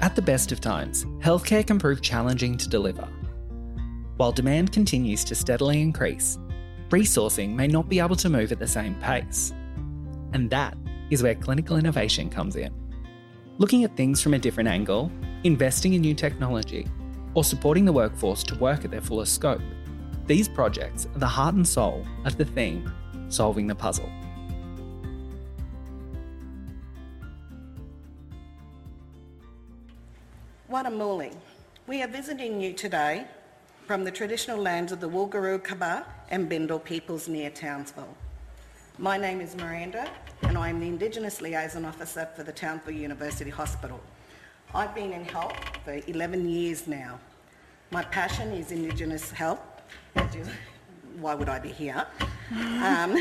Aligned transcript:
At 0.00 0.14
the 0.14 0.22
best 0.22 0.52
of 0.52 0.60
times, 0.60 1.06
healthcare 1.20 1.66
can 1.66 1.78
prove 1.78 2.02
challenging 2.02 2.58
to 2.58 2.68
deliver. 2.68 3.08
While 4.18 4.32
demand 4.32 4.70
continues 4.72 5.24
to 5.24 5.34
steadily 5.34 5.80
increase, 5.80 6.38
resourcing 6.90 7.54
may 7.54 7.66
not 7.66 7.88
be 7.88 7.98
able 7.98 8.16
to 8.16 8.28
move 8.28 8.52
at 8.52 8.58
the 8.58 8.66
same 8.66 8.94
pace. 8.96 9.54
And 10.32 10.50
that 10.50 10.76
is 11.10 11.22
where 11.22 11.34
clinical 11.34 11.78
innovation 11.78 12.28
comes 12.28 12.56
in. 12.56 12.74
Looking 13.58 13.84
at 13.84 13.96
things 13.96 14.20
from 14.20 14.34
a 14.34 14.38
different 14.38 14.68
angle, 14.68 15.10
investing 15.44 15.94
in 15.94 16.02
new 16.02 16.14
technology, 16.14 16.86
or 17.32 17.42
supporting 17.42 17.86
the 17.86 17.92
workforce 17.92 18.42
to 18.44 18.54
work 18.56 18.84
at 18.84 18.90
their 18.90 19.00
fullest 19.00 19.34
scope. 19.34 19.62
These 20.26 20.48
projects 20.48 21.06
are 21.14 21.18
the 21.18 21.26
heart 21.26 21.54
and 21.54 21.66
soul 21.66 22.06
of 22.26 22.36
the 22.36 22.44
theme, 22.44 22.92
solving 23.28 23.66
the 23.66 23.74
puzzle. 23.74 24.10
Watamuli. 30.76 31.34
We 31.86 32.02
are 32.02 32.06
visiting 32.06 32.60
you 32.60 32.74
today 32.74 33.26
from 33.86 34.04
the 34.04 34.10
traditional 34.10 34.58
lands 34.58 34.92
of 34.92 35.00
the 35.00 35.08
Wulgurukaba 35.08 36.04
and 36.28 36.50
Bindal 36.50 36.84
peoples 36.84 37.28
near 37.28 37.48
Townsville. 37.48 38.14
My 38.98 39.16
name 39.16 39.40
is 39.40 39.56
Miranda 39.56 40.06
and 40.42 40.58
I 40.58 40.68
am 40.68 40.78
the 40.78 40.86
Indigenous 40.86 41.40
Liaison 41.40 41.86
Officer 41.86 42.28
for 42.36 42.42
the 42.42 42.52
Townsville 42.52 42.92
University 42.92 43.48
Hospital. 43.48 43.98
I've 44.74 44.94
been 44.94 45.14
in 45.14 45.24
health 45.24 45.56
for 45.82 45.98
11 46.08 46.46
years 46.46 46.86
now. 46.86 47.20
My 47.90 48.02
passion 48.02 48.52
is 48.52 48.70
Indigenous 48.70 49.30
health. 49.30 49.60
Why 51.18 51.34
would 51.34 51.48
I 51.48 51.58
be 51.58 51.70
here? 51.70 52.06
Um, 52.52 53.16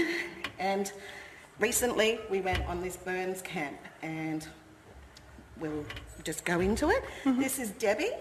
and 0.59 0.91
recently 1.59 2.19
we 2.29 2.41
went 2.41 2.67
on 2.67 2.81
this 2.81 2.97
burns 2.97 3.41
camp 3.41 3.79
and 4.01 4.45
we'll 5.59 5.85
just 6.23 6.45
go 6.45 6.59
into 6.59 6.89
it. 6.89 7.03
Mm-hmm. 7.23 7.39
This 7.39 7.59
is 7.59 7.71
Debbie, 7.71 8.11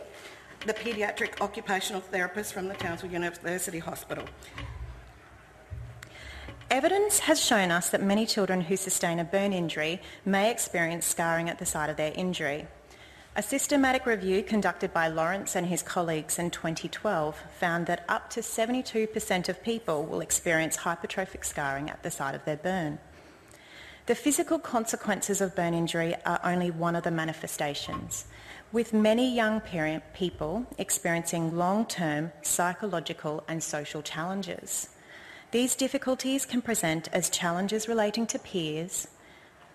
the 0.67 0.75
paediatric 0.75 1.41
occupational 1.41 2.01
therapist 2.01 2.53
from 2.53 2.69
the 2.69 2.75
Townsville 2.75 3.11
University 3.11 3.79
Hospital. 3.79 4.25
Evidence 6.71 7.21
has 7.21 7.41
shown 7.41 7.71
us 7.71 7.91
that 7.91 8.03
many 8.03 8.27
children 8.27 8.63
who 8.63 8.77
sustain 8.77 9.19
a 9.19 9.25
burn 9.25 9.53
injury 9.53 10.01
may 10.25 10.51
experience 10.51 11.07
scarring 11.07 11.49
at 11.49 11.59
the 11.59 11.67
site 11.67 11.91
of 11.91 11.97
their 11.97 12.13
injury. 12.15 12.67
A 13.37 13.43
systematic 13.43 14.07
review 14.07 14.43
conducted 14.43 14.93
by 14.93 15.09
Lawrence 15.09 15.57
and 15.57 15.67
his 15.67 15.83
colleagues 15.83 16.39
in 16.39 16.51
2012 16.51 17.37
found 17.59 17.87
that 17.87 18.05
up 18.09 18.31
to 18.31 18.41
72% 18.41 19.49
of 19.49 19.63
people 19.63 20.05
will 20.05 20.21
experience 20.21 20.79
hypertrophic 20.79 21.45
scarring 21.45 21.91
at 21.91 22.03
the 22.03 22.11
site 22.11 22.35
of 22.35 22.45
their 22.45 22.57
burn. 22.57 22.99
The 24.07 24.15
physical 24.15 24.59
consequences 24.59 25.41
of 25.41 25.57
burn 25.57 25.73
injury 25.73 26.15
are 26.27 26.39
only 26.45 26.71
one 26.71 26.95
of 26.95 27.05
the 27.05 27.11
manifestations, 27.11 28.27
with 28.71 28.93
many 28.93 29.35
young 29.35 29.63
people 29.63 30.67
experiencing 30.77 31.57
long-term 31.57 32.31
psychological 32.43 33.45
and 33.49 33.63
social 33.63 34.03
challenges. 34.03 34.91
These 35.53 35.75
difficulties 35.75 36.45
can 36.45 36.61
present 36.61 37.09
as 37.15 37.31
challenges 37.31 37.89
relating 37.89 38.27
to 38.27 38.39
peers, 38.39 39.09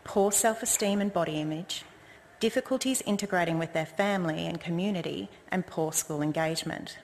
poor 0.04 0.32
self-esteem 0.32 1.02
and 1.02 1.12
body 1.12 1.42
image, 1.42 1.84
difficulties 2.40 3.02
integrating 3.08 3.58
with 3.58 3.74
their 3.74 3.88
family 3.88 4.46
and 4.46 4.62
community, 4.62 5.30
and 5.52 5.66
poor 5.66 5.92
school 5.92 6.22
engagement. 6.22 7.00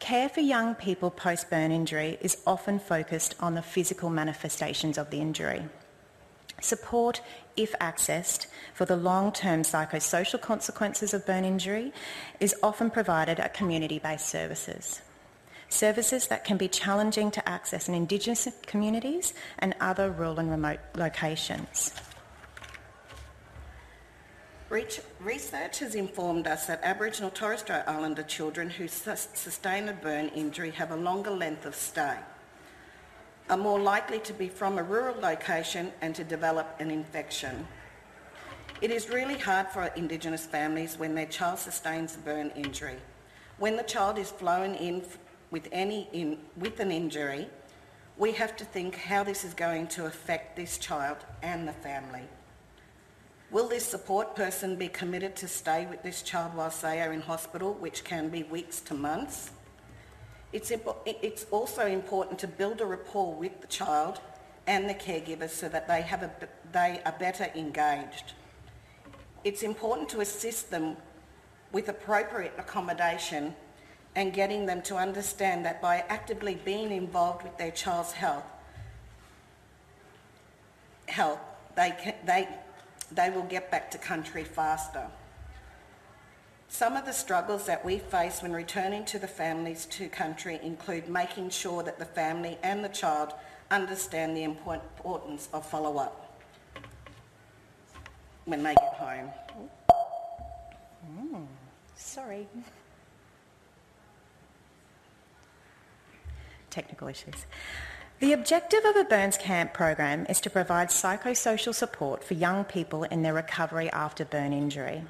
Care 0.00 0.28
for 0.28 0.40
young 0.40 0.74
people 0.74 1.12
post-burn 1.12 1.70
injury 1.70 2.18
is 2.20 2.38
often 2.44 2.80
focused 2.80 3.36
on 3.38 3.54
the 3.54 3.62
physical 3.62 4.10
manifestations 4.10 4.98
of 4.98 5.10
the 5.10 5.20
injury. 5.20 5.62
Support, 6.60 7.22
if 7.56 7.72
accessed, 7.80 8.46
for 8.72 8.84
the 8.84 8.96
long-term 8.96 9.62
psychosocial 9.62 10.40
consequences 10.40 11.12
of 11.12 11.26
burn 11.26 11.44
injury 11.44 11.92
is 12.38 12.54
often 12.62 12.90
provided 12.90 13.40
at 13.40 13.54
community-based 13.54 14.28
services. 14.28 15.02
Services 15.68 16.28
that 16.28 16.44
can 16.44 16.56
be 16.56 16.68
challenging 16.68 17.30
to 17.30 17.48
access 17.48 17.88
in 17.88 17.94
Indigenous 17.94 18.46
communities 18.66 19.34
and 19.58 19.74
other 19.80 20.10
rural 20.10 20.38
and 20.38 20.50
remote 20.50 20.80
locations. 20.94 21.94
Research 24.70 25.80
has 25.80 25.94
informed 25.94 26.46
us 26.46 26.66
that 26.66 26.80
Aboriginal 26.82 27.30
Torres 27.30 27.60
Strait 27.60 27.82
Islander 27.86 28.22
children 28.22 28.70
who 28.70 28.88
sustain 28.88 29.88
a 29.88 29.92
burn 29.92 30.28
injury 30.28 30.70
have 30.70 30.90
a 30.90 30.96
longer 30.96 31.30
length 31.30 31.66
of 31.66 31.74
stay 31.74 32.16
are 33.50 33.56
more 33.56 33.80
likely 33.80 34.18
to 34.20 34.32
be 34.32 34.48
from 34.48 34.78
a 34.78 34.82
rural 34.82 35.20
location 35.20 35.92
and 36.00 36.14
to 36.14 36.24
develop 36.24 36.76
an 36.80 36.90
infection. 36.90 37.66
It 38.80 38.90
is 38.90 39.08
really 39.08 39.38
hard 39.38 39.68
for 39.68 39.84
Indigenous 39.96 40.46
families 40.46 40.98
when 40.98 41.14
their 41.14 41.26
child 41.26 41.58
sustains 41.58 42.16
a 42.16 42.18
burn 42.18 42.50
injury. 42.56 42.96
When 43.58 43.76
the 43.76 43.82
child 43.82 44.18
is 44.18 44.30
flown 44.30 44.74
in 44.74 45.04
with, 45.50 45.68
any 45.70 46.08
in, 46.12 46.38
with 46.56 46.80
an 46.80 46.90
injury, 46.90 47.48
we 48.16 48.32
have 48.32 48.56
to 48.56 48.64
think 48.64 48.96
how 48.96 49.22
this 49.22 49.44
is 49.44 49.54
going 49.54 49.86
to 49.88 50.06
affect 50.06 50.56
this 50.56 50.78
child 50.78 51.18
and 51.42 51.68
the 51.68 51.72
family. 51.72 52.22
Will 53.50 53.68
this 53.68 53.84
support 53.84 54.34
person 54.34 54.76
be 54.76 54.88
committed 54.88 55.36
to 55.36 55.46
stay 55.46 55.86
with 55.86 56.02
this 56.02 56.22
child 56.22 56.54
whilst 56.56 56.82
they 56.82 57.02
are 57.02 57.12
in 57.12 57.20
hospital, 57.20 57.74
which 57.74 58.02
can 58.02 58.30
be 58.30 58.42
weeks 58.44 58.80
to 58.80 58.94
months? 58.94 59.50
It's, 60.52 60.70
it's 61.06 61.46
also 61.50 61.86
important 61.86 62.38
to 62.40 62.48
build 62.48 62.80
a 62.80 62.86
rapport 62.86 63.34
with 63.34 63.60
the 63.60 63.66
child 63.66 64.20
and 64.66 64.88
the 64.88 64.94
caregivers 64.94 65.50
so 65.50 65.68
that 65.68 65.88
they, 65.88 66.02
have 66.02 66.22
a, 66.22 66.30
they 66.72 67.00
are 67.04 67.14
better 67.18 67.48
engaged. 67.54 68.34
It's 69.44 69.62
important 69.62 70.08
to 70.10 70.20
assist 70.20 70.70
them 70.70 70.96
with 71.72 71.88
appropriate 71.88 72.52
accommodation 72.58 73.54
and 74.14 74.32
getting 74.34 74.66
them 74.66 74.82
to 74.82 74.96
understand 74.96 75.64
that 75.64 75.80
by 75.80 76.04
actively 76.08 76.60
being 76.64 76.92
involved 76.92 77.42
with 77.42 77.56
their 77.56 77.70
child's 77.70 78.12
health, 78.12 78.44
health 81.06 81.40
they, 81.74 81.94
can, 81.98 82.14
they, 82.26 82.46
they 83.10 83.30
will 83.30 83.44
get 83.44 83.70
back 83.70 83.90
to 83.90 83.98
country 83.98 84.44
faster. 84.44 85.06
Some 86.72 86.96
of 86.96 87.04
the 87.04 87.12
struggles 87.12 87.66
that 87.66 87.84
we 87.84 87.98
face 87.98 88.40
when 88.40 88.50
returning 88.50 89.04
to 89.04 89.18
the 89.18 89.28
families 89.28 89.84
to 89.90 90.08
country 90.08 90.58
include 90.62 91.06
making 91.06 91.50
sure 91.50 91.82
that 91.82 91.98
the 91.98 92.06
family 92.06 92.56
and 92.62 92.82
the 92.82 92.88
child 92.88 93.34
understand 93.70 94.34
the 94.34 94.42
importance 94.44 95.50
of 95.52 95.66
follow-up 95.66 96.40
when 98.46 98.62
they 98.62 98.74
get 98.74 98.94
home. 98.94 99.30
Mm, 101.14 101.46
sorry. 101.94 102.48
Technical 106.70 107.06
issues. 107.08 107.44
The 108.20 108.32
objective 108.32 108.86
of 108.86 108.96
a 108.96 109.04
Burns 109.04 109.36
Camp 109.36 109.74
program 109.74 110.24
is 110.30 110.40
to 110.40 110.48
provide 110.48 110.88
psychosocial 110.88 111.74
support 111.74 112.24
for 112.24 112.32
young 112.32 112.64
people 112.64 113.04
in 113.04 113.20
their 113.20 113.34
recovery 113.34 113.90
after 113.90 114.24
burn 114.24 114.54
injury. 114.54 115.04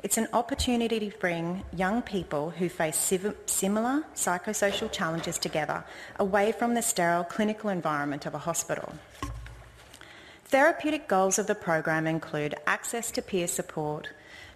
It's 0.00 0.16
an 0.16 0.28
opportunity 0.32 1.10
to 1.10 1.18
bring 1.18 1.64
young 1.76 2.02
people 2.02 2.50
who 2.50 2.68
face 2.68 2.96
similar 3.46 4.04
psychosocial 4.14 4.92
challenges 4.92 5.38
together 5.38 5.84
away 6.20 6.52
from 6.52 6.74
the 6.74 6.82
sterile 6.82 7.24
clinical 7.24 7.68
environment 7.68 8.24
of 8.24 8.32
a 8.32 8.38
hospital. 8.38 8.94
Therapeutic 10.44 11.08
goals 11.08 11.40
of 11.40 11.48
the 11.48 11.56
program 11.56 12.06
include 12.06 12.54
access 12.64 13.10
to 13.10 13.22
peer 13.22 13.48
support, 13.48 14.10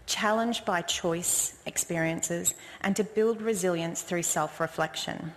challenge 0.06 0.64
by 0.64 0.80
choice 0.80 1.58
experiences, 1.66 2.54
and 2.80 2.94
to 2.94 3.02
build 3.02 3.42
resilience 3.42 4.02
through 4.02 4.22
self-reflection. 4.22 5.32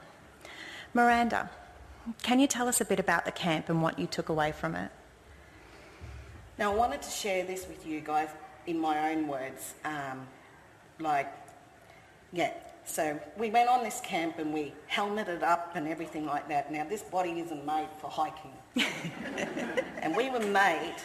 Miranda, 0.94 1.50
can 2.22 2.40
you 2.40 2.46
tell 2.46 2.68
us 2.68 2.80
a 2.80 2.86
bit 2.86 3.00
about 3.00 3.26
the 3.26 3.32
camp 3.32 3.70
and 3.70 3.82
what 3.82 3.98
you 3.98 4.06
took 4.06 4.30
away 4.30 4.52
from 4.52 4.76
it? 4.76 4.92
Now, 6.60 6.72
I 6.72 6.76
wanted 6.76 7.02
to 7.02 7.10
share 7.10 7.44
this 7.44 7.68
with 7.68 7.88
you 7.88 8.02
guys 8.02 8.30
in 8.68 8.80
my 8.80 9.12
own 9.12 9.28
words, 9.28 9.76
um, 9.84 10.28
like, 11.00 11.32
yeah. 12.34 12.54
So 12.86 13.20
we 13.38 13.50
went 13.50 13.68
on 13.68 13.84
this 13.84 14.00
camp 14.02 14.38
and 14.38 14.54
we 14.54 14.74
helmeted 14.88 15.42
up 15.42 15.72
and 15.76 15.88
everything 15.88 16.26
like 16.26 16.48
that. 16.50 16.72
Now 16.72 16.86
this 16.88 17.02
body 17.02 17.40
isn't 17.40 17.66
made 17.66 17.88
for 18.00 18.10
hiking, 18.10 18.54
and 20.00 20.16
we 20.16 20.30
were 20.30 20.40
made 20.40 20.96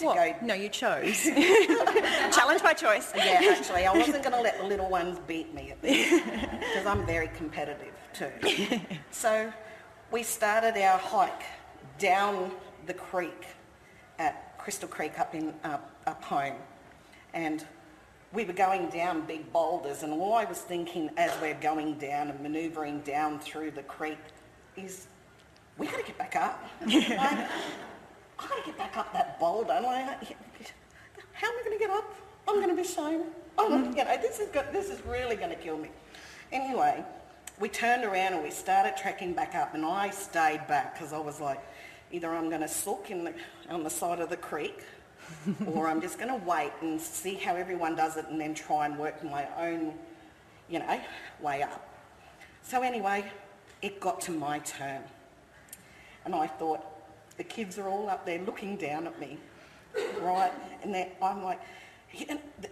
to 0.00 0.06
what? 0.06 0.16
go. 0.16 0.46
No, 0.46 0.54
you 0.54 0.68
chose. 0.68 1.22
Challenge 1.24 2.62
by 2.62 2.74
choice. 2.74 3.12
Yeah, 3.14 3.54
actually, 3.56 3.86
I 3.86 3.92
wasn't 3.92 4.22
going 4.22 4.34
to 4.34 4.42
let 4.42 4.58
the 4.58 4.64
little 4.64 4.88
ones 4.88 5.18
beat 5.26 5.54
me 5.54 5.70
at 5.70 5.80
this 5.80 6.20
because 6.20 6.86
I'm 6.86 7.06
very 7.06 7.28
competitive 7.28 7.94
too. 8.12 8.80
so 9.10 9.52
we 10.10 10.22
started 10.22 10.76
our 10.82 10.98
hike 10.98 11.44
down 11.98 12.50
the 12.86 12.94
creek 12.94 13.46
at 14.18 14.58
Crystal 14.58 14.88
Creek 14.88 15.18
up 15.18 15.34
in 15.34 15.54
up, 15.64 15.90
up 16.06 16.22
home 16.24 16.56
and 17.34 17.64
we 18.32 18.44
were 18.44 18.52
going 18.52 18.88
down 18.88 19.22
big 19.22 19.52
boulders 19.52 20.02
and 20.02 20.12
all 20.12 20.34
I 20.34 20.44
was 20.44 20.58
thinking 20.58 21.10
as 21.16 21.32
we're 21.40 21.54
going 21.54 21.98
down 21.98 22.28
and 22.28 22.40
manoeuvring 22.40 23.00
down 23.00 23.40
through 23.40 23.72
the 23.72 23.82
creek 23.82 24.18
is 24.76 25.06
we 25.78 25.86
got 25.86 25.98
to 25.98 26.04
get 26.04 26.18
back 26.18 26.36
up. 26.36 26.62
like, 26.86 26.92
I 26.92 27.48
got 28.38 28.56
to 28.56 28.62
get 28.66 28.78
back 28.78 28.96
up 28.96 29.12
that 29.12 29.40
boulder. 29.40 29.80
Like, 29.82 30.06
how 31.32 31.48
am 31.48 31.54
I 31.58 31.62
going 31.64 31.78
to 31.78 31.78
get 31.78 31.90
up 31.90 32.14
I'm 32.50 32.56
going 32.56 32.74
to 32.74 32.82
be 32.82 32.86
shown. 32.86 33.26
Oh, 33.58 33.68
you 33.68 34.04
know, 34.04 34.16
this 34.20 34.40
is, 34.40 34.48
go- 34.48 34.66
this 34.72 34.90
is 34.90 35.04
really 35.06 35.36
going 35.36 35.50
to 35.50 35.56
kill 35.56 35.78
me. 35.78 35.90
Anyway, 36.50 37.04
we 37.60 37.68
turned 37.68 38.04
around 38.04 38.34
and 38.34 38.42
we 38.42 38.50
started 38.50 38.96
tracking 38.96 39.34
back 39.34 39.54
up 39.54 39.74
and 39.74 39.84
I 39.84 40.10
stayed 40.10 40.66
back 40.66 40.94
because 40.94 41.12
I 41.12 41.18
was 41.18 41.40
like, 41.40 41.60
either 42.10 42.28
I'm 42.28 42.48
going 42.48 42.62
to 42.62 42.68
sook 42.68 43.10
in 43.10 43.22
the, 43.22 43.34
on 43.68 43.84
the 43.84 43.90
side 43.90 44.18
of 44.18 44.30
the 44.30 44.36
creek 44.36 44.82
or 45.66 45.88
I'm 45.88 46.00
just 46.00 46.18
going 46.18 46.28
to 46.28 46.46
wait 46.46 46.72
and 46.80 47.00
see 47.00 47.34
how 47.34 47.56
everyone 47.56 47.96
does 47.96 48.16
it 48.16 48.26
and 48.28 48.40
then 48.40 48.54
try 48.54 48.86
and 48.86 48.98
work 48.98 49.22
my 49.24 49.46
own, 49.58 49.94
you 50.68 50.78
know, 50.78 51.00
way 51.40 51.62
up. 51.62 51.88
So 52.62 52.82
anyway, 52.82 53.30
it 53.82 54.00
got 54.00 54.20
to 54.22 54.32
my 54.32 54.58
turn. 54.60 55.02
And 56.24 56.34
I 56.34 56.46
thought, 56.46 56.84
the 57.36 57.44
kids 57.44 57.78
are 57.78 57.88
all 57.88 58.08
up 58.10 58.26
there 58.26 58.38
looking 58.40 58.76
down 58.76 59.06
at 59.06 59.18
me, 59.18 59.38
right? 60.20 60.52
And 60.82 60.94
I'm 61.22 61.42
like, 61.42 61.58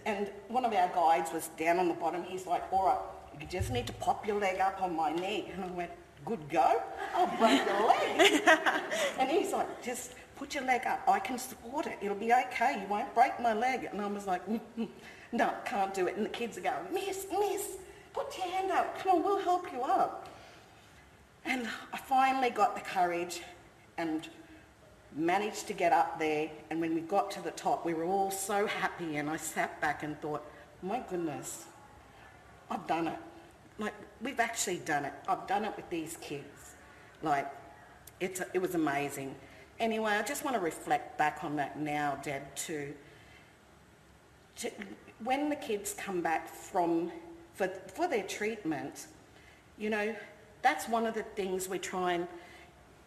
and 0.05 0.29
one 0.47 0.63
of 0.63 0.73
our 0.73 0.89
guides 0.89 1.31
was 1.31 1.47
down 1.57 1.79
on 1.79 1.87
the 1.87 1.93
bottom. 1.95 2.23
He's 2.23 2.45
like, 2.45 2.61
all 2.71 2.85
right, 2.85 3.41
you 3.41 3.47
just 3.47 3.71
need 3.71 3.87
to 3.87 3.93
pop 3.93 4.27
your 4.27 4.39
leg 4.39 4.59
up 4.59 4.81
on 4.81 4.95
my 4.95 5.11
knee. 5.11 5.51
And 5.53 5.63
I 5.63 5.67
went, 5.67 5.91
good 6.25 6.47
go. 6.49 6.83
I'll 7.15 7.35
break 7.37 7.65
your 7.65 7.87
leg. 7.87 8.41
and 9.19 9.29
he's 9.29 9.51
like, 9.53 9.81
just 9.81 10.13
put 10.39 10.55
your 10.55 10.63
leg 10.63 10.87
up. 10.87 11.01
I 11.07 11.19
can 11.19 11.37
support 11.37 11.85
it. 11.85 11.97
It'll 12.01 12.15
be 12.15 12.33
okay. 12.33 12.79
You 12.81 12.87
won't 12.87 13.13
break 13.13 13.39
my 13.41 13.53
leg. 13.53 13.89
And 13.91 14.01
I 14.01 14.07
was 14.07 14.25
like, 14.25 14.41
no, 15.33 15.53
can't 15.65 15.93
do 15.93 16.07
it. 16.07 16.15
And 16.15 16.25
the 16.25 16.29
kids 16.29 16.57
are 16.57 16.61
going, 16.61 16.93
miss, 16.93 17.27
miss, 17.29 17.77
put 18.13 18.35
your 18.37 18.47
hand 18.47 18.71
up. 18.71 18.97
Come 18.99 19.17
on, 19.17 19.23
we'll 19.23 19.41
help 19.41 19.71
you 19.73 19.81
up. 19.81 20.29
And 21.45 21.67
I 21.91 21.97
finally 21.97 22.49
got 22.49 22.73
the 22.73 22.81
courage 22.81 23.41
and 23.97 24.27
managed 25.13 25.67
to 25.67 25.73
get 25.73 25.91
up 25.91 26.17
there. 26.17 26.49
And 26.69 26.79
when 26.79 26.95
we 26.95 27.01
got 27.01 27.29
to 27.31 27.41
the 27.41 27.51
top, 27.51 27.85
we 27.85 27.93
were 27.93 28.05
all 28.05 28.31
so 28.31 28.65
happy. 28.65 29.17
And 29.17 29.29
I 29.29 29.35
sat 29.35 29.81
back 29.81 30.03
and 30.03 30.19
thought, 30.21 30.45
my 30.81 31.01
goodness, 31.09 31.65
I've 32.71 32.87
done 32.87 33.07
it. 33.07 33.19
Like, 33.77 33.93
we've 34.21 34.39
actually 34.39 34.77
done 34.77 35.03
it. 35.03 35.13
I've 35.27 35.47
done 35.47 35.65
it 35.65 35.73
with 35.75 35.89
these 35.89 36.15
kids. 36.21 36.75
Like, 37.21 37.47
it's, 38.21 38.41
it 38.53 38.61
was 38.61 38.75
amazing. 38.75 39.35
Anyway, 39.79 40.11
I 40.11 40.21
just 40.23 40.43
want 40.43 40.55
to 40.55 40.61
reflect 40.61 41.17
back 41.17 41.43
on 41.43 41.55
that 41.55 41.79
now, 41.79 42.19
Deb, 42.21 42.53
too. 42.55 42.93
To, 44.57 44.69
when 45.23 45.49
the 45.49 45.55
kids 45.55 45.93
come 45.93 46.21
back 46.21 46.49
from, 46.49 47.11
for, 47.53 47.67
for 47.93 48.07
their 48.07 48.23
treatment, 48.23 49.07
you 49.77 49.89
know, 49.89 50.13
that's 50.61 50.89
one 50.89 51.05
of 51.05 51.13
the 51.13 51.23
things 51.23 51.69
we 51.69 51.79
try 51.79 52.13
and, 52.13 52.27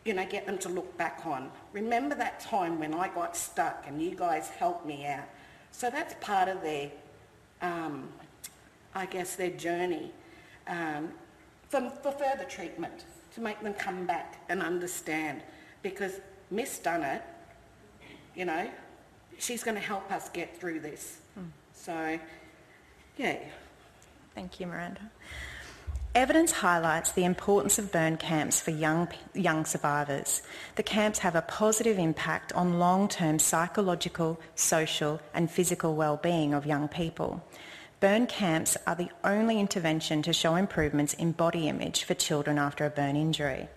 you 0.06 0.14
know, 0.14 0.24
get 0.24 0.46
them 0.46 0.56
to 0.58 0.70
look 0.70 0.96
back 0.96 1.20
on. 1.26 1.50
Remember 1.74 2.14
that 2.14 2.40
time 2.40 2.78
when 2.80 2.94
I 2.94 3.08
got 3.08 3.36
stuck 3.36 3.84
and 3.86 4.00
you 4.00 4.14
guys 4.14 4.48
helped 4.48 4.86
me 4.86 5.06
out. 5.06 5.28
So 5.72 5.90
that's 5.90 6.14
part 6.24 6.48
of 6.48 6.62
their, 6.62 6.90
um, 7.60 8.08
I 8.94 9.04
guess, 9.04 9.36
their 9.36 9.50
journey 9.50 10.10
um, 10.66 11.10
for, 11.68 11.90
for 12.02 12.12
further 12.12 12.44
treatment 12.48 13.04
to 13.34 13.42
make 13.42 13.60
them 13.62 13.74
come 13.74 14.06
back 14.06 14.42
and 14.48 14.62
understand. 14.62 15.42
Because 15.82 16.20
Miss 16.52 16.78
done 16.78 17.02
it, 17.02 17.22
you 18.36 18.44
know, 18.44 18.68
she's 19.38 19.64
going 19.64 19.74
to 19.74 19.82
help 19.82 20.12
us 20.12 20.28
get 20.28 20.56
through 20.58 20.80
this. 20.80 21.18
Mm. 21.38 21.46
So, 21.72 22.18
yeah. 23.16 23.38
Thank 24.34 24.60
you, 24.60 24.66
Miranda. 24.66 25.10
Evidence 26.14 26.52
highlights 26.52 27.12
the 27.12 27.24
importance 27.24 27.78
of 27.78 27.90
burn 27.90 28.18
camps 28.18 28.60
for 28.60 28.70
young, 28.70 29.08
young 29.32 29.64
survivors. 29.64 30.42
The 30.76 30.82
camps 30.82 31.20
have 31.20 31.34
a 31.34 31.40
positive 31.40 31.98
impact 31.98 32.52
on 32.52 32.78
long-term 32.78 33.38
psychological, 33.38 34.38
social 34.54 35.22
and 35.32 35.50
physical 35.50 35.94
well-being 35.94 36.52
of 36.52 36.66
young 36.66 36.86
people. 36.86 37.42
Burn 38.00 38.26
camps 38.26 38.76
are 38.86 38.94
the 38.94 39.08
only 39.24 39.58
intervention 39.58 40.20
to 40.22 40.34
show 40.34 40.56
improvements 40.56 41.14
in 41.14 41.32
body 41.32 41.66
image 41.66 42.04
for 42.04 42.12
children 42.12 42.58
after 42.58 42.84
a 42.84 42.90
burn 42.90 43.16
injury. 43.16 43.68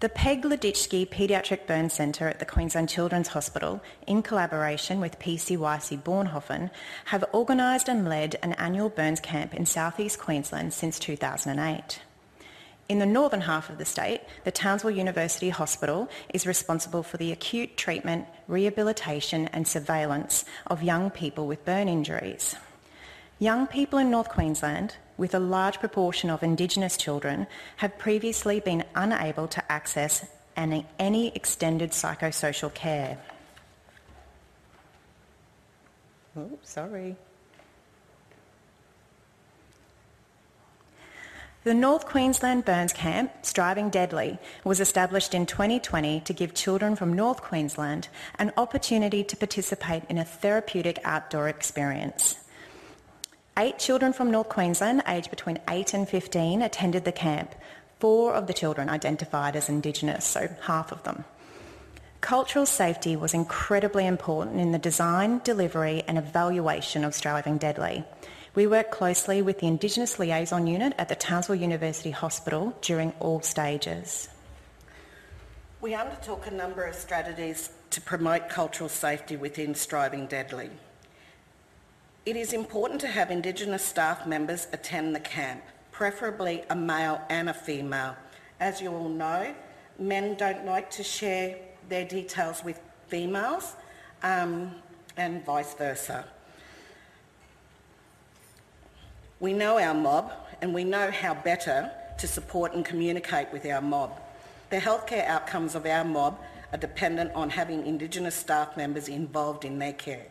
The 0.00 0.08
Pegg 0.08 0.44
Leditschke 0.44 1.10
Paediatric 1.10 1.66
Burn 1.66 1.90
Centre 1.90 2.26
at 2.26 2.38
the 2.38 2.46
Queensland 2.46 2.88
Children's 2.88 3.28
Hospital, 3.28 3.82
in 4.06 4.22
collaboration 4.22 4.98
with 4.98 5.18
PCYC 5.18 6.02
Bornhoffen, 6.02 6.70
have 7.04 7.22
organised 7.34 7.86
and 7.86 8.08
led 8.08 8.38
an 8.42 8.54
annual 8.54 8.88
burns 8.88 9.20
camp 9.20 9.52
in 9.52 9.66
southeast 9.66 10.18
Queensland 10.18 10.72
since 10.72 10.98
2008. 10.98 12.00
In 12.88 12.98
the 12.98 13.04
northern 13.04 13.42
half 13.42 13.68
of 13.68 13.76
the 13.76 13.84
state, 13.84 14.22
the 14.44 14.50
Townsville 14.50 14.90
University 14.90 15.50
Hospital 15.50 16.08
is 16.32 16.46
responsible 16.46 17.02
for 17.02 17.18
the 17.18 17.30
acute 17.30 17.76
treatment, 17.76 18.26
rehabilitation 18.48 19.48
and 19.48 19.68
surveillance 19.68 20.46
of 20.66 20.82
young 20.82 21.10
people 21.10 21.46
with 21.46 21.66
burn 21.66 21.90
injuries. 21.90 22.56
Young 23.38 23.66
people 23.66 23.98
in 23.98 24.10
North 24.10 24.30
Queensland, 24.30 24.96
with 25.20 25.34
a 25.34 25.38
large 25.38 25.78
proportion 25.78 26.30
of 26.30 26.42
Indigenous 26.42 26.96
children, 26.96 27.46
have 27.76 27.98
previously 27.98 28.58
been 28.58 28.82
unable 28.94 29.46
to 29.46 29.62
access 29.70 30.26
any, 30.56 31.30
extended 31.34 31.90
psychosocial 31.90 32.72
care. 32.72 33.18
Oh, 36.34 36.50
sorry. 36.62 37.16
The 41.64 41.74
North 41.74 42.06
Queensland 42.06 42.64
Burns 42.64 42.94
Camp, 42.94 43.30
Striving 43.42 43.90
Deadly, 43.90 44.38
was 44.64 44.80
established 44.80 45.34
in 45.34 45.44
2020 45.44 46.20
to 46.20 46.32
give 46.32 46.54
children 46.54 46.96
from 46.96 47.12
North 47.12 47.42
Queensland 47.42 48.08
an 48.38 48.54
opportunity 48.56 49.22
to 49.24 49.36
participate 49.36 50.04
in 50.08 50.16
a 50.16 50.24
therapeutic 50.24 50.98
outdoor 51.04 51.46
experience. 51.48 52.36
Eight 53.60 53.78
children 53.78 54.14
from 54.14 54.30
North 54.30 54.48
Queensland, 54.48 55.02
aged 55.06 55.28
between 55.28 55.58
8 55.68 55.92
and 55.92 56.08
15, 56.08 56.62
attended 56.62 57.04
the 57.04 57.12
camp. 57.12 57.54
Four 57.98 58.32
of 58.32 58.46
the 58.46 58.54
children 58.54 58.88
identified 58.88 59.54
as 59.54 59.68
Indigenous, 59.68 60.24
so 60.24 60.48
half 60.62 60.92
of 60.92 61.02
them. 61.02 61.26
Cultural 62.22 62.64
safety 62.64 63.16
was 63.16 63.34
incredibly 63.34 64.06
important 64.06 64.60
in 64.60 64.72
the 64.72 64.78
design, 64.78 65.42
delivery 65.44 66.02
and 66.08 66.16
evaluation 66.16 67.04
of 67.04 67.14
Striving 67.14 67.58
Deadly. 67.58 68.02
We 68.54 68.66
worked 68.66 68.92
closely 68.92 69.42
with 69.42 69.58
the 69.58 69.66
Indigenous 69.66 70.18
Liaison 70.18 70.66
Unit 70.66 70.94
at 70.96 71.10
the 71.10 71.14
Townsville 71.14 71.56
University 71.56 72.12
Hospital 72.12 72.74
during 72.80 73.12
all 73.20 73.42
stages. 73.42 74.30
We 75.82 75.94
undertook 75.94 76.46
a 76.46 76.50
number 76.50 76.84
of 76.84 76.94
strategies 76.94 77.68
to 77.90 78.00
promote 78.00 78.48
cultural 78.48 78.88
safety 78.88 79.36
within 79.36 79.74
Striving 79.74 80.28
Deadly. 80.28 80.70
It 82.26 82.36
is 82.36 82.52
important 82.52 83.00
to 83.00 83.06
have 83.06 83.30
Indigenous 83.30 83.82
staff 83.82 84.26
members 84.26 84.68
attend 84.74 85.14
the 85.14 85.20
camp, 85.20 85.62
preferably 85.90 86.64
a 86.68 86.76
male 86.76 87.22
and 87.30 87.48
a 87.48 87.54
female. 87.54 88.14
As 88.60 88.82
you 88.82 88.92
all 88.92 89.08
know, 89.08 89.54
men 89.98 90.34
don't 90.34 90.66
like 90.66 90.90
to 90.90 91.02
share 91.02 91.56
their 91.88 92.04
details 92.04 92.62
with 92.62 92.78
females 93.08 93.74
um, 94.22 94.74
and 95.16 95.42
vice 95.46 95.72
versa. 95.72 96.26
We 99.40 99.54
know 99.54 99.78
our 99.78 99.94
mob 99.94 100.30
and 100.60 100.74
we 100.74 100.84
know 100.84 101.10
how 101.10 101.32
better 101.32 101.90
to 102.18 102.26
support 102.26 102.74
and 102.74 102.84
communicate 102.84 103.50
with 103.50 103.64
our 103.64 103.80
mob. 103.80 104.20
The 104.68 104.76
healthcare 104.76 105.26
outcomes 105.26 105.74
of 105.74 105.86
our 105.86 106.04
mob 106.04 106.38
are 106.70 106.78
dependent 106.78 107.32
on 107.32 107.48
having 107.48 107.86
Indigenous 107.86 108.34
staff 108.34 108.76
members 108.76 109.08
involved 109.08 109.64
in 109.64 109.78
their 109.78 109.94
care 109.94 110.26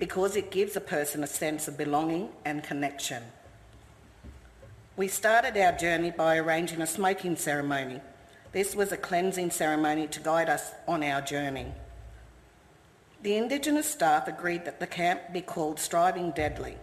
because 0.00 0.34
it 0.34 0.50
gives 0.50 0.74
a 0.74 0.80
person 0.80 1.22
a 1.22 1.26
sense 1.26 1.68
of 1.68 1.76
belonging 1.76 2.30
and 2.46 2.64
connection. 2.64 3.22
We 4.96 5.08
started 5.08 5.56
our 5.58 5.72
journey 5.72 6.10
by 6.10 6.38
arranging 6.38 6.80
a 6.80 6.86
smoking 6.86 7.36
ceremony. 7.36 8.00
This 8.52 8.74
was 8.74 8.92
a 8.92 8.96
cleansing 8.96 9.50
ceremony 9.50 10.06
to 10.08 10.20
guide 10.20 10.48
us 10.48 10.72
on 10.88 11.04
our 11.04 11.20
journey. 11.20 11.66
The 13.22 13.36
Indigenous 13.36 13.88
staff 13.88 14.26
agreed 14.26 14.64
that 14.64 14.80
the 14.80 14.86
camp 14.86 15.34
be 15.34 15.42
called 15.42 15.78
Striving 15.78 16.30
Deadly. 16.30 16.76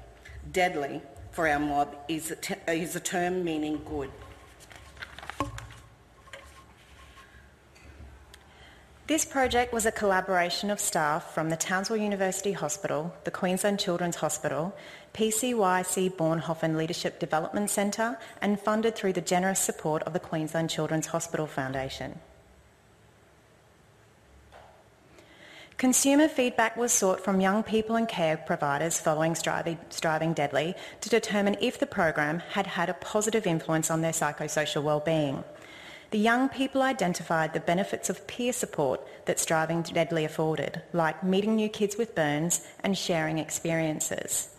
Deadly 0.52 1.02
for 1.32 1.48
our 1.48 1.60
mob 1.60 1.96
is 2.08 2.30
a, 2.30 2.36
t- 2.36 2.56
is 2.68 2.96
a 2.96 3.00
term 3.00 3.44
meaning 3.44 3.82
good. 3.84 4.12
This 9.08 9.24
project 9.24 9.72
was 9.72 9.86
a 9.86 9.92
collaboration 9.94 10.70
of 10.70 10.82
staff 10.82 11.34
from 11.34 11.50
the 11.50 11.56
Townsville 11.56 11.96
University 11.96 12.52
Hospital, 12.52 13.16
the 13.24 13.32
Queensland 13.32 13.80
Children's 13.80 14.18
Hospital, 14.18 14.76
PCYC 15.14 16.12
Bornhoffen 16.12 16.76
Leadership 16.76 17.18
Development 17.18 17.70
Centre 17.70 18.20
and 18.42 18.60
funded 18.60 18.98
through 18.98 19.14
the 19.14 19.22
generous 19.22 19.62
support 19.62 20.04
of 20.04 20.12
the 20.12 20.20
Queensland 20.20 20.70
Children's 20.70 21.08
Hospital 21.08 21.48
Foundation. 21.48 22.20
Consumer 25.78 26.28
feedback 26.28 26.76
was 26.76 26.92
sought 26.92 27.22
from 27.22 27.40
young 27.40 27.64
people 27.64 27.96
and 27.96 28.10
care 28.10 28.36
providers 28.36 29.00
following 29.00 29.36
Striving, 29.36 30.34
Deadly 30.34 30.76
to 31.00 31.08
determine 31.08 31.56
if 31.62 31.80
the 31.80 31.86
program 31.86 32.40
had 32.40 32.68
had 32.68 32.90
a 32.90 32.94
positive 32.96 33.48
influence 33.48 33.90
on 33.90 34.02
their 34.02 34.12
psychosocial 34.12 34.84
well-being. 34.84 35.46
The 36.12 36.18
young 36.18 36.48
people 36.48 36.82
identified 36.82 37.54
the 37.54 37.60
benefits 37.60 38.10
of 38.10 38.28
peer 38.28 38.54
support 38.54 39.06
that 39.26 39.40
Striving 39.40 39.82
Deadly 39.82 40.24
afforded, 40.24 40.82
like 40.94 41.22
meeting 41.22 41.58
new 41.58 41.68
kids 41.68 41.98
with 41.98 42.16
burns 42.16 42.66
and 42.82 42.98
sharing 42.98 43.40
experiences. 43.40 44.50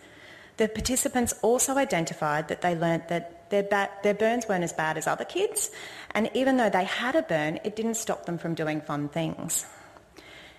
The 0.59 0.69
participants 0.69 1.33
also 1.41 1.77
identified 1.77 2.49
that 2.49 2.61
they 2.61 2.75
learnt 2.75 3.09
that 3.09 3.49
their, 3.49 3.63
ba- 3.63 3.89
their 4.03 4.13
burns 4.13 4.47
weren't 4.47 4.65
as 4.65 4.75
bad 4.75 4.99
as 4.99 5.07
other 5.07 5.25
kids, 5.25 5.71
and 6.11 6.31
even 6.35 6.59
though 6.59 6.69
they 6.69 6.85
had 6.85 7.17
a 7.17 7.23
burn, 7.23 7.61
it 7.65 7.77
didn't 7.77 7.95
stop 7.95 8.27
them 8.27 8.37
from 8.37 8.55
doing 8.55 8.83
fun 8.83 9.09
things. 9.09 9.65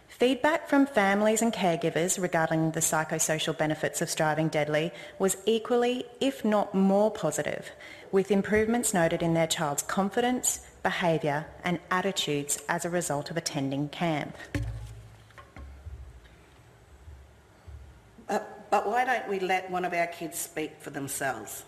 Feedback 0.08 0.68
from 0.68 0.88
families 0.88 1.42
and 1.42 1.54
caregivers 1.54 2.20
regarding 2.20 2.72
the 2.72 2.80
psychosocial 2.80 3.56
benefits 3.56 4.02
of 4.02 4.10
striving 4.10 4.48
deadly 4.48 4.92
was 5.20 5.38
equally, 5.46 6.06
if 6.20 6.44
not 6.44 6.74
more 6.74 7.12
positive, 7.12 7.72
with 8.12 8.32
improvements 8.32 8.94
noted 8.94 9.22
in 9.22 9.36
their 9.36 9.48
child's 9.48 9.84
confidence, 9.84 10.66
behaviour 10.84 11.46
and 11.64 11.80
attitudes 11.92 12.62
as 12.70 12.86
a 12.86 12.90
result 12.90 13.30
of 13.32 13.38
attending 13.38 13.90
camp. 13.90 14.36
Uh, 18.28 18.40
but 18.70 18.88
why 18.88 19.06
don't 19.06 19.28
we 19.28 19.40
let 19.40 19.70
one 19.72 19.86
of 19.86 19.94
our 19.94 20.08
kids 20.08 20.38
speak 20.38 20.74
for 20.80 20.90
themselves? 20.90 21.64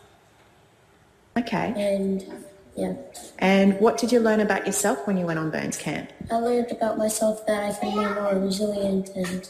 Okay. 1.37 1.73
And 1.75 2.45
yeah, 2.75 2.93
And 3.39 3.79
what 3.79 3.97
did 3.97 4.11
you 4.11 4.19
learn 4.19 4.39
about 4.39 4.65
yourself 4.65 5.05
when 5.05 5.17
you 5.17 5.25
went 5.25 5.39
on 5.39 5.49
Burns 5.49 5.77
Camp? 5.77 6.11
I 6.31 6.35
learned 6.35 6.71
about 6.71 6.97
myself 6.97 7.45
that 7.47 7.63
I 7.63 7.73
can 7.77 7.91
be 7.91 8.21
more 8.21 8.35
resilient 8.35 9.09
and 9.09 9.49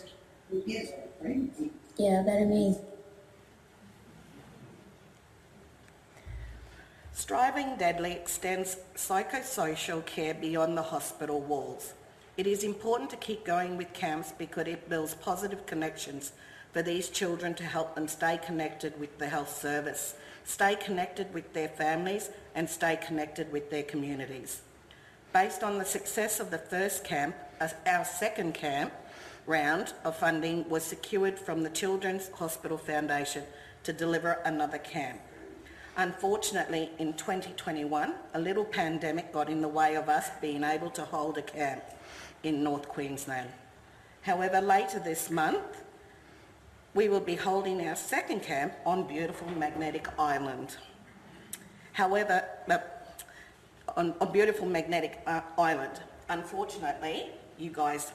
yeah, 1.97 2.23
better 2.23 2.45
me. 2.45 2.77
Striving 7.21 7.75
Deadly 7.75 8.13
extends 8.13 8.77
psychosocial 8.95 10.03
care 10.03 10.33
beyond 10.33 10.75
the 10.75 10.81
hospital 10.81 11.39
walls. 11.39 11.93
It 12.35 12.47
is 12.47 12.63
important 12.63 13.11
to 13.11 13.15
keep 13.15 13.45
going 13.45 13.77
with 13.77 13.93
camps 13.93 14.33
because 14.35 14.65
it 14.65 14.89
builds 14.89 15.13
positive 15.13 15.67
connections 15.67 16.31
for 16.73 16.81
these 16.81 17.09
children 17.09 17.53
to 17.53 17.63
help 17.63 17.93
them 17.93 18.07
stay 18.07 18.39
connected 18.43 18.99
with 18.99 19.19
the 19.19 19.29
health 19.29 19.55
service, 19.55 20.15
stay 20.45 20.75
connected 20.75 21.31
with 21.31 21.53
their 21.53 21.67
families 21.67 22.31
and 22.55 22.67
stay 22.67 22.95
connected 22.95 23.51
with 23.51 23.69
their 23.69 23.83
communities. 23.83 24.63
Based 25.31 25.61
on 25.61 25.77
the 25.77 25.85
success 25.85 26.39
of 26.39 26.49
the 26.49 26.57
first 26.57 27.03
camp, 27.03 27.35
uh, 27.61 27.69
our 27.85 28.03
second 28.03 28.55
camp 28.55 28.91
round 29.45 29.93
of 30.03 30.15
funding 30.17 30.67
was 30.67 30.83
secured 30.83 31.37
from 31.37 31.61
the 31.61 31.69
Children's 31.69 32.29
Hospital 32.31 32.79
Foundation 32.79 33.43
to 33.83 33.93
deliver 33.93 34.39
another 34.43 34.79
camp. 34.79 35.21
Unfortunately, 35.97 36.89
in 36.99 37.13
2021, 37.13 38.13
a 38.33 38.39
little 38.39 38.63
pandemic 38.63 39.33
got 39.33 39.49
in 39.49 39.61
the 39.61 39.67
way 39.67 39.95
of 39.95 40.07
us 40.07 40.29
being 40.41 40.63
able 40.63 40.89
to 40.91 41.03
hold 41.03 41.37
a 41.37 41.41
camp 41.41 41.83
in 42.43 42.63
North 42.63 42.87
Queensland. 42.87 43.49
However, 44.21 44.61
later 44.61 44.99
this 44.99 45.29
month, 45.29 45.83
we 46.93 47.09
will 47.09 47.19
be 47.19 47.35
holding 47.35 47.87
our 47.87 47.95
second 47.95 48.41
camp 48.41 48.73
on 48.85 49.07
beautiful 49.07 49.49
Magnetic 49.49 50.07
Island. 50.17 50.77
However, 51.93 52.43
uh, 52.69 52.77
on, 53.97 54.13
on 54.21 54.31
beautiful 54.31 54.67
Magnetic 54.67 55.21
uh, 55.27 55.41
Island, 55.57 55.99
unfortunately, 56.29 57.27
you 57.57 57.69
guys 57.69 58.11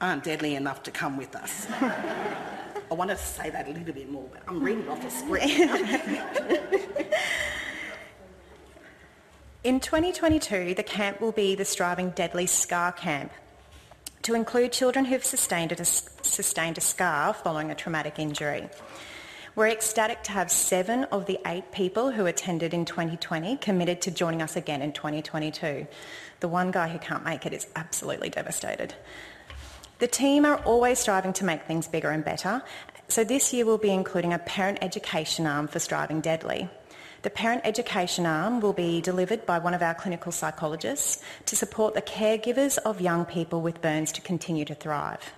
aren't 0.00 0.24
deadly 0.24 0.54
enough 0.54 0.82
to 0.84 0.90
come 0.90 1.16
with 1.16 1.34
us. 1.36 1.66
I 2.90 2.94
wanted 2.94 3.18
to 3.18 3.22
say 3.22 3.50
that 3.50 3.66
a 3.66 3.70
little 3.70 3.92
bit 3.92 4.10
more, 4.10 4.28
but 4.32 4.42
I'm 4.46 4.62
reading 4.62 4.88
off 4.88 5.04
a 5.04 5.10
script. 5.10 5.46
In 9.64 9.80
2022, 9.80 10.74
the 10.74 10.84
camp 10.84 11.20
will 11.20 11.32
be 11.32 11.56
the 11.56 11.64
Striving 11.64 12.10
Deadly 12.10 12.46
Scar 12.46 12.92
Camp 12.92 13.32
to 14.22 14.34
include 14.34 14.70
children 14.72 15.04
who've 15.04 15.24
sustained 15.24 15.72
a, 15.72 15.84
sustained 15.84 16.78
a 16.78 16.80
scar 16.80 17.34
following 17.34 17.72
a 17.72 17.74
traumatic 17.74 18.20
injury. 18.20 18.68
We're 19.56 19.68
ecstatic 19.68 20.22
to 20.24 20.32
have 20.32 20.50
seven 20.52 21.04
of 21.04 21.26
the 21.26 21.40
eight 21.46 21.72
people 21.72 22.12
who 22.12 22.26
attended 22.26 22.74
in 22.74 22.84
2020 22.84 23.56
committed 23.56 24.02
to 24.02 24.10
joining 24.12 24.42
us 24.42 24.54
again 24.54 24.82
in 24.82 24.92
2022. 24.92 25.86
The 26.38 26.48
one 26.48 26.70
guy 26.70 26.88
who 26.88 26.98
can't 26.98 27.24
make 27.24 27.46
it 27.46 27.52
is 27.52 27.66
absolutely 27.74 28.28
devastated. 28.28 28.94
The 29.98 30.06
team 30.06 30.44
are 30.44 30.58
always 30.58 30.98
striving 30.98 31.32
to 31.34 31.44
make 31.44 31.62
things 31.62 31.88
bigger 31.88 32.10
and 32.10 32.22
better, 32.22 32.62
so 33.08 33.24
this 33.24 33.54
year 33.54 33.64
we'll 33.64 33.78
be 33.78 33.90
including 33.90 34.34
a 34.34 34.38
parent 34.38 34.78
education 34.82 35.46
arm 35.46 35.68
for 35.68 35.78
Striving 35.78 36.20
Deadly. 36.20 36.68
The 37.22 37.30
parent 37.30 37.62
education 37.64 38.26
arm 38.26 38.60
will 38.60 38.74
be 38.74 39.00
delivered 39.00 39.46
by 39.46 39.58
one 39.58 39.72
of 39.72 39.80
our 39.80 39.94
clinical 39.94 40.32
psychologists 40.32 41.22
to 41.46 41.56
support 41.56 41.94
the 41.94 42.02
caregivers 42.02 42.76
of 42.76 43.00
young 43.00 43.24
people 43.24 43.62
with 43.62 43.80
burns 43.80 44.12
to 44.12 44.20
continue 44.20 44.66
to 44.66 44.74
thrive. 44.74 45.32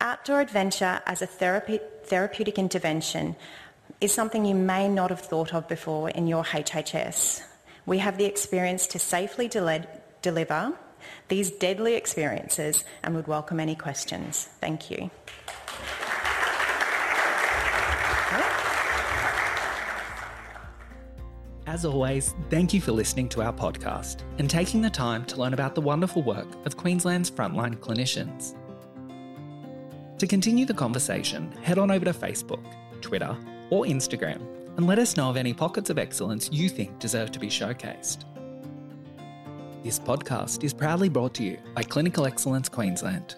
Outdoor 0.00 0.40
adventure 0.40 1.02
as 1.04 1.20
a 1.20 1.26
therapy, 1.26 1.80
therapeutic 2.04 2.60
intervention 2.60 3.34
is 4.00 4.14
something 4.14 4.44
you 4.44 4.54
may 4.54 4.88
not 4.88 5.10
have 5.10 5.20
thought 5.20 5.52
of 5.52 5.66
before 5.66 6.08
in 6.10 6.28
your 6.28 6.44
HHS. 6.44 7.42
We 7.84 7.98
have 7.98 8.16
the 8.16 8.26
experience 8.26 8.86
to 8.88 9.00
safely 9.00 9.48
deliver 9.48 10.72
these 11.28 11.50
deadly 11.50 11.94
experiences 11.94 12.84
and 13.02 13.14
would 13.14 13.26
welcome 13.26 13.60
any 13.60 13.74
questions. 13.74 14.48
Thank 14.60 14.90
you. 14.90 15.10
As 21.66 21.84
always, 21.84 22.34
thank 22.50 22.74
you 22.74 22.80
for 22.80 22.92
listening 22.92 23.28
to 23.30 23.42
our 23.42 23.52
podcast 23.52 24.22
and 24.38 24.50
taking 24.50 24.82
the 24.82 24.90
time 24.90 25.24
to 25.26 25.36
learn 25.36 25.54
about 25.54 25.74
the 25.74 25.80
wonderful 25.80 26.22
work 26.22 26.48
of 26.66 26.76
Queensland's 26.76 27.30
frontline 27.30 27.76
clinicians. 27.76 28.54
To 30.18 30.26
continue 30.26 30.66
the 30.66 30.74
conversation, 30.74 31.50
head 31.62 31.78
on 31.78 31.90
over 31.90 32.04
to 32.04 32.12
Facebook, 32.12 32.64
Twitter, 33.00 33.36
or 33.70 33.84
Instagram 33.84 34.46
and 34.76 34.86
let 34.86 34.98
us 34.98 35.16
know 35.16 35.28
of 35.28 35.36
any 35.36 35.52
pockets 35.52 35.90
of 35.90 35.98
excellence 35.98 36.48
you 36.52 36.68
think 36.68 36.98
deserve 36.98 37.30
to 37.32 37.38
be 37.38 37.48
showcased. 37.48 38.24
This 39.82 39.98
podcast 39.98 40.62
is 40.62 40.72
proudly 40.72 41.08
brought 41.08 41.34
to 41.34 41.42
you 41.42 41.58
by 41.74 41.82
Clinical 41.82 42.24
Excellence 42.24 42.68
Queensland. 42.68 43.34